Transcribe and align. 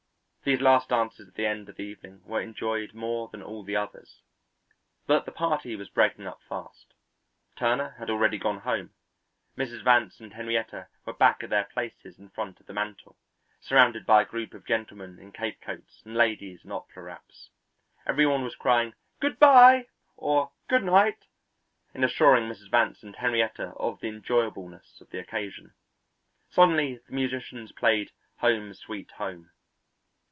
These 0.43 0.59
last 0.61 0.89
dances 0.89 1.27
at 1.27 1.35
the 1.35 1.45
end 1.45 1.69
of 1.69 1.75
the 1.75 1.83
evening 1.83 2.23
were 2.25 2.41
enjoyed 2.41 2.95
more 2.95 3.27
than 3.27 3.43
all 3.43 3.61
the 3.63 3.75
others. 3.75 4.21
But 5.05 5.25
the 5.25 5.31
party 5.31 5.75
was 5.75 5.87
breaking 5.89 6.25
up 6.25 6.41
fast: 6.49 6.95
Turner 7.55 7.91
had 7.99 8.09
already 8.09 8.39
gone 8.39 8.61
home; 8.61 8.89
Mrs. 9.55 9.83
Vance 9.83 10.19
and 10.19 10.33
Henrietta 10.33 10.87
were 11.05 11.13
back 11.13 11.43
at 11.43 11.51
their 11.51 11.65
places 11.65 12.17
in 12.17 12.29
front 12.31 12.59
of 12.59 12.65
the 12.65 12.73
mantel, 12.73 13.15
surrounded 13.59 14.03
by 14.03 14.23
a 14.23 14.25
group 14.25 14.55
of 14.55 14.65
gentlemen 14.65 15.19
in 15.19 15.31
capecoats 15.31 16.01
and 16.05 16.15
ladies 16.15 16.65
in 16.65 16.71
opera 16.71 17.03
wraps. 17.03 17.51
Every 18.07 18.25
one 18.25 18.43
was 18.43 18.55
crying 18.55 18.95
"Good 19.19 19.37
bye" 19.37 19.89
or 20.17 20.51
"Good 20.67 20.83
night!" 20.83 21.27
and 21.93 22.03
assuring 22.03 22.49
Mrs. 22.49 22.71
Vance 22.71 23.03
and 23.03 23.17
Henrietta 23.17 23.73
of 23.77 23.99
the 23.99 24.07
enjoyableness 24.09 24.99
of 25.01 25.11
the 25.11 25.19
occasion. 25.19 25.75
Suddenly 26.49 26.97
the 27.05 27.13
musicians 27.13 27.71
played 27.71 28.09
"Home 28.37 28.73
Sweet 28.73 29.11
Home." 29.11 29.51